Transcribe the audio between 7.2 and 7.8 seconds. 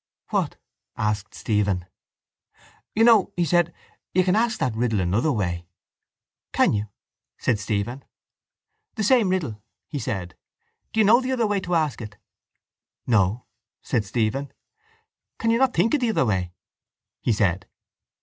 said